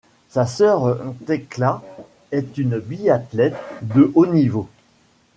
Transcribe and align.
Sa 0.29 0.47
sœur 0.47 0.97
Thekla 1.27 1.83
est 2.31 2.57
une 2.57 2.79
biathlète 2.79 3.53
de 3.83 4.11
haut 4.15 4.25
niveau. 4.25 4.67